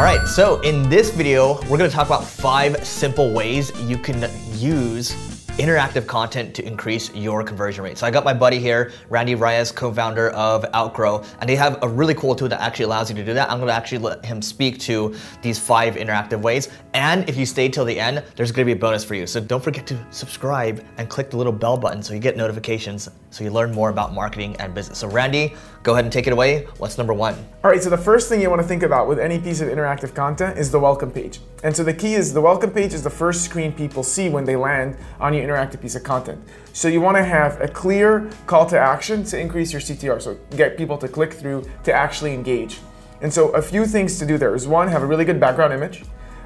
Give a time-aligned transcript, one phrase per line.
[0.00, 4.30] All right, so in this video, we're gonna talk about five simple ways you can
[4.54, 5.12] use
[5.58, 7.98] interactive content to increase your conversion rate.
[7.98, 11.88] So I got my buddy here, Randy Rayess, co-founder of Outgrow, and they have a
[11.88, 13.50] really cool tool that actually allows you to do that.
[13.50, 16.70] I'm gonna actually let him speak to these five interactive ways.
[16.94, 19.26] And if you stay till the end, there's gonna be a bonus for you.
[19.26, 23.10] So don't forget to subscribe and click the little bell button so you get notifications
[23.28, 24.98] so you learn more about marketing and business.
[24.98, 26.66] So Randy, go ahead and take it away.
[26.78, 27.34] What's number one?
[27.64, 29.68] All right, so the first thing you want to think about with any piece of
[29.68, 31.40] interactive content is the welcome page.
[31.62, 34.44] And so the key is the welcome page is the first screen people see when
[34.44, 36.42] they land on your interactive piece of content.
[36.72, 40.38] So you want to have a clear call to action to increase your CTR, so
[40.56, 42.80] get people to click through to actually engage.
[43.22, 45.72] And so a few things to do there is one, have a really good background
[45.72, 46.04] image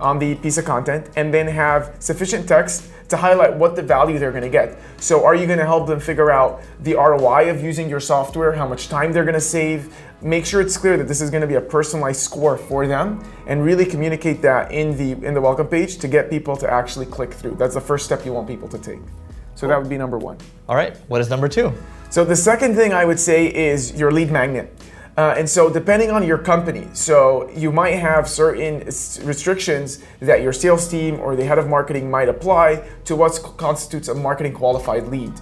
[0.00, 4.18] on the piece of content, and then have sufficient text to highlight what the value
[4.18, 4.78] they're going to get.
[4.98, 8.52] So, are you going to help them figure out the ROI of using your software,
[8.52, 9.96] how much time they're going to save?
[10.22, 13.22] Make sure it's clear that this is going to be a personalized score for them,
[13.46, 17.06] and really communicate that in the in the welcome page to get people to actually
[17.06, 17.56] click through.
[17.56, 19.00] That's the first step you want people to take.
[19.54, 20.36] So that would be number one.
[20.68, 21.72] All right, what is number two?
[22.10, 24.72] So the second thing I would say is your lead magnet.
[25.16, 28.80] Uh, and so, depending on your company, so you might have certain
[29.24, 34.08] restrictions that your sales team or the head of marketing might apply to what constitutes
[34.08, 35.32] a marketing qualified lead.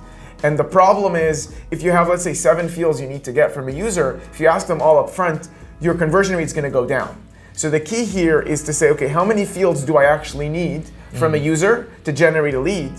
[0.45, 3.51] And the problem is, if you have, let's say, seven fields you need to get
[3.51, 5.49] from a user, if you ask them all up front,
[5.81, 7.21] your conversion rate is going to go down.
[7.53, 10.85] So the key here is to say, okay, how many fields do I actually need
[11.15, 11.35] from mm-hmm.
[11.35, 12.93] a user to generate a lead?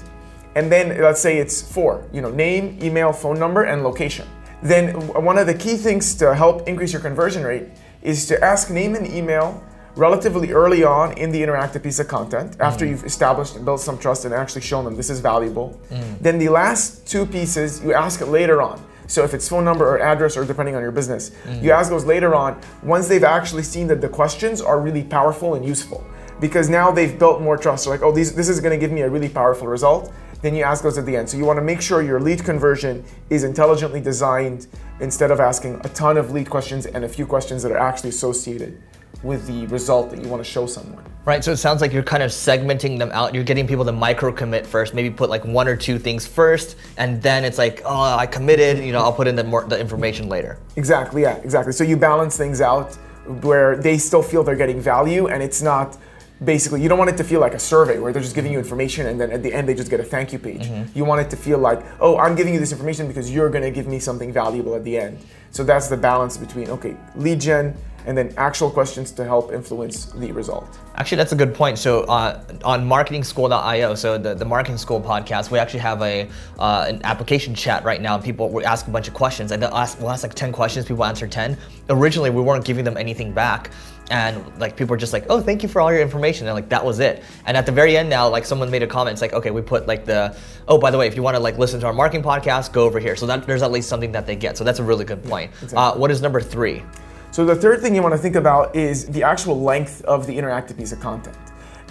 [0.55, 4.27] And then let's say it's four, you know, name, email, phone number, and location
[4.66, 7.66] then one of the key things to help increase your conversion rate
[8.02, 9.63] is to ask name and email
[9.95, 12.89] relatively early on in the interactive piece of content after mm.
[12.89, 15.80] you've established and built some trust and actually shown them this is valuable.
[15.89, 16.19] Mm.
[16.19, 18.83] Then the last two pieces you ask it later on.
[19.07, 21.61] So if it's phone number or address or depending on your business, mm.
[21.61, 25.53] you ask those later on once they've actually seen that the questions are really powerful
[25.53, 26.03] and useful.
[26.41, 27.85] Because now they've built more trust.
[27.85, 30.11] So like, oh, these, this is going to give me a really powerful result
[30.45, 31.27] then you ask those at the end.
[31.27, 34.67] So you want to make sure your lead conversion is intelligently designed
[35.00, 38.09] instead of asking a ton of lead questions and a few questions that are actually
[38.11, 38.79] associated
[39.23, 41.03] with the result that you want to show someone.
[41.25, 43.33] Right, so it sounds like you're kind of segmenting them out.
[43.33, 46.75] You're getting people to micro commit first, maybe put like one or two things first,
[46.97, 49.79] and then it's like, oh, I committed, you know, I'll put in the, more, the
[49.79, 50.59] information later.
[50.75, 51.73] Exactly, yeah, exactly.
[51.73, 52.94] So you balance things out
[53.41, 55.97] where they still feel they're getting value and it's not
[56.44, 58.57] basically you don't want it to feel like a survey where they're just giving you
[58.57, 60.97] information and then at the end they just get a thank you page mm-hmm.
[60.97, 63.63] you want it to feel like oh i'm giving you this information because you're going
[63.63, 65.18] to give me something valuable at the end
[65.51, 67.75] so that's the balance between okay lead gen
[68.06, 70.79] and then actual questions to help influence the result.
[70.95, 71.78] Actually, that's a good point.
[71.78, 76.29] So uh, on marketingschool.io, so the, the marketing school podcast, we actually have a
[76.59, 78.18] uh, an application chat right now.
[78.18, 80.85] People we ask a bunch of questions, and they'll ask, we'll ask like ten questions.
[80.85, 81.57] People answer ten.
[81.90, 83.72] Originally, we weren't giving them anything back
[84.11, 86.47] and like people are just like oh thank you for all your information.
[86.47, 87.23] And like that was it.
[87.45, 89.61] And at the very end now like someone made a comment it's like okay we
[89.61, 90.35] put like the
[90.67, 92.83] oh by the way if you want to like listen to our marketing podcast go
[92.83, 93.15] over here.
[93.15, 94.57] So that there's at least something that they get.
[94.57, 95.51] So that's a really good point.
[95.51, 95.77] Yeah, exactly.
[95.77, 96.83] uh, what is number three?
[97.31, 100.38] So the third thing you want to think about is the actual length of the
[100.38, 101.35] interactive piece of content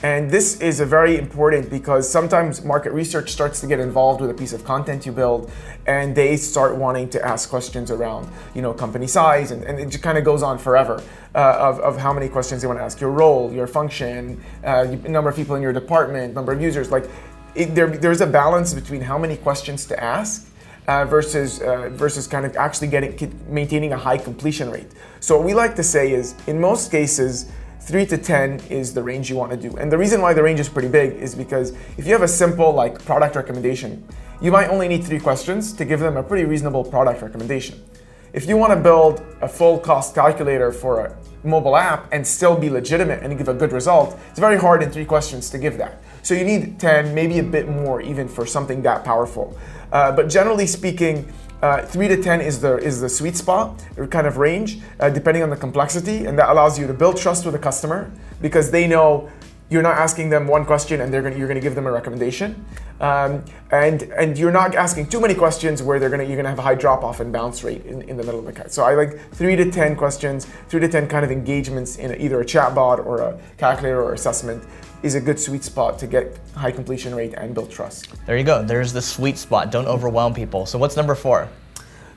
[0.05, 4.29] and this is a very important because sometimes market research starts to get involved with
[4.29, 5.51] a piece of content you build
[5.87, 9.89] and they start wanting to ask questions around, you know, company size and, and it
[9.89, 11.03] just kind of goes on forever
[11.35, 14.85] uh, of, of how many questions they want to ask, your role, your function, uh,
[15.09, 16.91] number of people in your department, number of users.
[16.91, 17.09] Like
[17.55, 20.47] it, there, there's a balance between how many questions to ask
[20.87, 24.91] uh, versus uh, versus kind of actually getting maintaining a high completion rate.
[25.21, 27.51] So what we like to say is, in most cases,
[27.85, 29.77] 3 to 10 is the range you want to do.
[29.77, 32.29] And the reason why the range is pretty big is because if you have a
[32.29, 34.03] simple like product recommendation,
[34.41, 37.85] you might only need three questions to give them a pretty reasonable product recommendation.
[38.33, 42.57] If you want to build a full cost calculator for a mobile app and still
[42.57, 45.77] be legitimate and give a good result, it's very hard in three questions to give
[45.77, 46.03] that.
[46.23, 49.59] So you need 10, maybe a bit more even for something that powerful.
[49.93, 51.31] Uh, but generally speaking,
[51.65, 55.43] uh, three to ten is the is the sweet spot kind of range, uh, depending
[55.43, 58.11] on the complexity, and that allows you to build trust with the customer
[58.43, 59.31] because they know
[59.75, 62.65] you're not asking them one question and they're gonna you're gonna give them a recommendation,
[63.01, 66.61] um, and and you're not asking too many questions where they're gonna you're gonna have
[66.61, 68.73] a high drop off and bounce rate in, in the middle of the cut.
[68.73, 72.41] So I like three to ten questions, three to ten kind of engagements in either
[72.41, 74.63] a chatbot or a calculator or assessment
[75.03, 78.09] is a good sweet spot to get high completion rate and build trust.
[78.27, 78.63] There you go.
[78.63, 79.71] There's the sweet spot.
[79.71, 80.65] Don't overwhelm people.
[80.65, 81.49] So what's number four?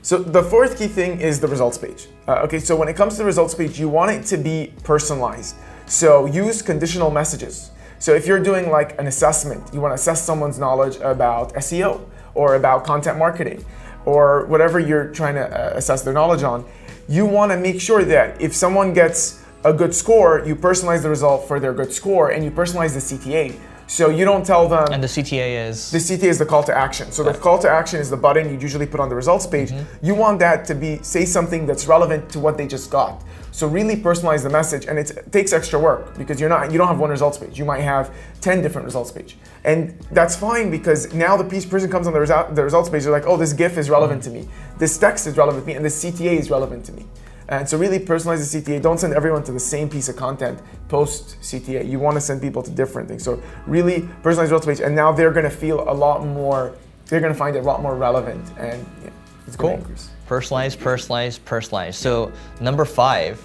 [0.00, 2.06] So the fourth key thing is the results page.
[2.26, 4.72] Uh, okay, so when it comes to the results page, you want it to be
[4.84, 5.56] personalized.
[5.88, 7.70] So use conditional messages.
[7.98, 12.06] So if you're doing like an assessment, you want to assess someone's knowledge about SEO
[12.34, 13.64] or about content marketing
[14.04, 16.64] or whatever you're trying to uh, assess their knowledge on,
[17.08, 21.10] you want to make sure that if someone gets a good score, you personalize the
[21.10, 23.58] result for their good score and you personalize the CTA.
[23.88, 24.92] So you don't tell them.
[24.92, 25.90] And the CTA is?
[25.90, 27.10] The CTA is the call to action.
[27.10, 29.70] So the call to action is the button you usually put on the results page.
[29.70, 30.04] Mm-hmm.
[30.04, 33.22] You want that to be say something that's relevant to what they just got.
[33.50, 36.86] So really personalize the message, and it takes extra work because you're not you don't
[36.86, 37.58] have one results page.
[37.58, 41.90] You might have ten different results page, and that's fine because now the piece person
[41.90, 43.04] comes on the, resu- the results page.
[43.04, 44.34] They're like, oh, this GIF is relevant mm-hmm.
[44.34, 47.06] to me, this text is relevant to me, and this CTA is relevant to me.
[47.48, 48.82] And so really personalize the CTA.
[48.82, 51.88] Don't send everyone to the same piece of content post CTA.
[51.88, 53.22] You want to send people to different things.
[53.22, 56.74] So really personalize results page, and now they're going to feel a lot more.
[57.06, 59.10] They're going to find it a lot more relevant, and yeah,
[59.46, 59.70] it's cool.
[59.70, 60.10] going to increase.
[60.28, 61.94] Personalize, personalize, personalize.
[61.94, 62.30] So
[62.60, 63.42] number five.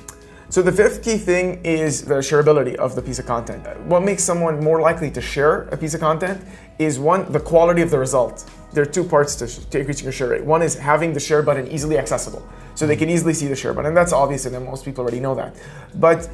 [0.50, 3.66] So the fifth key thing is the shareability of the piece of content.
[3.86, 6.44] What makes someone more likely to share a piece of content
[6.78, 8.48] is one, the quality of the result.
[8.74, 10.44] There are two parts to, to increasing your share rate.
[10.44, 13.74] One is having the share button easily accessible, so they can easily see the share
[13.74, 13.90] button.
[13.90, 15.56] And that's obvious, and most people already know that.
[15.96, 16.30] But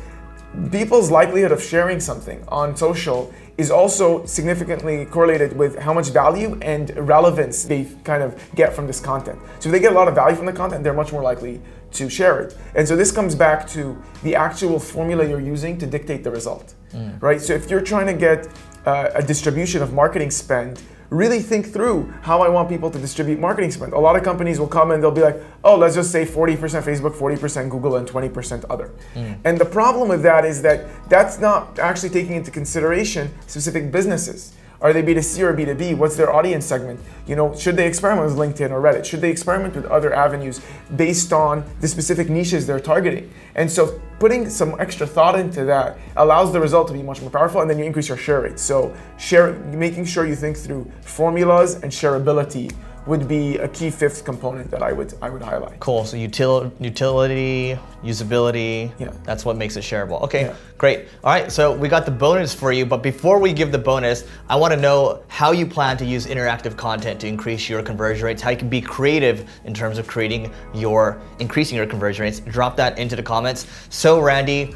[0.71, 6.57] people's likelihood of sharing something on social is also significantly correlated with how much value
[6.62, 9.38] and relevance they kind of get from this content.
[9.59, 11.62] So if they get a lot of value from the content, they're much more likely
[11.92, 12.57] to share it.
[12.75, 16.74] And so this comes back to the actual formula you're using to dictate the result,
[16.94, 17.21] mm.
[17.21, 17.42] right?
[17.42, 18.47] So if you're trying to get
[18.85, 23.39] uh, a distribution of marketing spend really think through how I want people to distribute
[23.39, 23.94] marketing spend.
[23.94, 26.57] A lot of companies will come and they'll be like, oh, let's just say 40%
[26.83, 28.91] Facebook, 40% Google, and 20% other.
[29.15, 29.39] Mm.
[29.44, 34.53] And the problem with that is that that's not actually taking into consideration specific businesses.
[34.81, 35.97] Are they B2C or B2B?
[35.97, 37.01] What's their audience segment?
[37.27, 39.03] You know, should they experiment with LinkedIn or Reddit?
[39.03, 40.61] Should they experiment with other avenues
[40.95, 43.29] based on the specific niches they're targeting?
[43.55, 47.29] And so putting some extra thought into that allows the result to be much more
[47.29, 48.57] powerful and then you increase your share rate.
[48.57, 52.73] So share making sure you think through formulas and shareability
[53.07, 55.79] would be a key fifth component that I would I would highlight.
[55.79, 56.05] Cool.
[56.05, 58.91] So util- utility, usability.
[58.99, 59.11] Yeah.
[59.23, 60.21] That's what makes it shareable.
[60.23, 60.45] Okay.
[60.45, 60.55] Yeah.
[60.77, 61.07] Great.
[61.23, 61.51] All right.
[61.51, 64.73] So we got the bonus for you, but before we give the bonus, I want
[64.73, 68.41] to know how you plan to use interactive content to increase your conversion rates.
[68.41, 72.39] How you can be creative in terms of creating your increasing your conversion rates.
[72.39, 73.67] Drop that into the comments.
[73.89, 74.75] So Randy.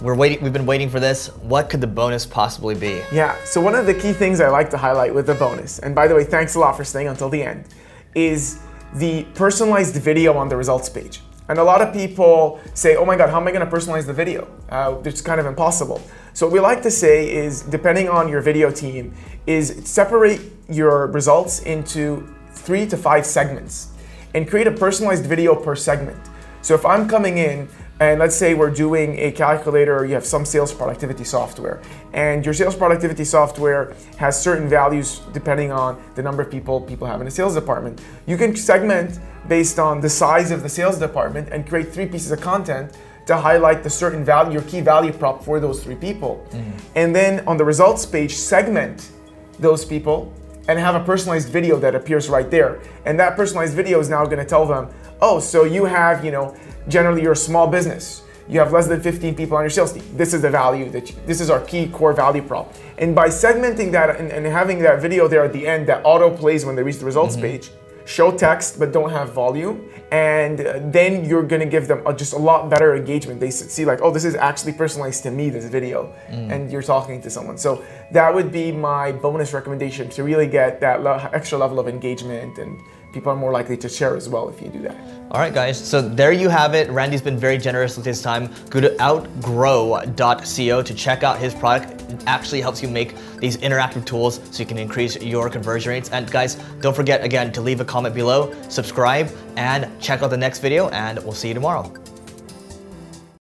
[0.00, 0.42] We're waiting.
[0.42, 1.28] We've been waiting for this.
[1.42, 3.00] What could the bonus possibly be?
[3.12, 3.36] Yeah.
[3.44, 6.08] So one of the key things I like to highlight with the bonus, and by
[6.08, 7.66] the way, thanks a lot for staying until the end,
[8.14, 8.58] is
[8.94, 11.20] the personalized video on the results page.
[11.48, 14.04] And a lot of people say, "Oh my God, how am I going to personalize
[14.04, 14.48] the video?
[14.68, 16.02] Uh, it's kind of impossible."
[16.32, 19.14] So what we like to say is, depending on your video team,
[19.46, 23.88] is separate your results into three to five segments,
[24.34, 26.18] and create a personalized video per segment.
[26.62, 27.68] So if I'm coming in
[28.00, 31.80] and let's say we're doing a calculator, you have some sales productivity software,
[32.12, 37.06] and your sales productivity software has certain values depending on the number of people people
[37.06, 38.00] have in a sales department.
[38.26, 42.32] You can segment based on the size of the sales department and create three pieces
[42.32, 42.96] of content
[43.26, 46.46] to highlight the certain value, your key value prop for those three people.
[46.50, 46.78] Mm-hmm.
[46.96, 49.10] And then on the results page, segment
[49.58, 50.32] those people
[50.68, 52.80] and have a personalized video that appears right there.
[53.04, 54.88] And that personalized video is now gonna tell them,
[55.20, 56.56] oh, so you have, you know,
[56.88, 58.22] generally you're a small business.
[58.48, 60.04] You have less than 15 people on your sales team.
[60.16, 62.74] This is the value that you, this is our key core value prop.
[62.98, 66.30] And by segmenting that and, and, having that video there at the end that auto
[66.30, 67.46] plays when they reach the results mm-hmm.
[67.46, 67.70] page,
[68.04, 72.32] show text but don't have volume, and uh, then you're gonna give them a, just
[72.32, 73.40] a lot better engagement.
[73.40, 76.52] They see like, oh, this is actually personalized to me, this video, mm.
[76.52, 77.58] and you're talking to someone.
[77.58, 81.88] So that would be my bonus recommendation to really get that lo- extra level of
[81.88, 82.78] engagement and
[83.14, 84.96] people are more likely to share as well if you do that.
[85.30, 85.82] All right, guys.
[85.82, 86.90] So there you have it.
[86.90, 88.52] Randy's been very generous with his time.
[88.68, 92.02] Go to outgrow.co to check out his product.
[92.10, 96.10] It actually helps you make these interactive tools so you can increase your conversion rates.
[96.10, 100.36] And guys, don't forget again to leave a comment below, subscribe, and check out the
[100.36, 102.03] next video, and we'll see you tomorrow.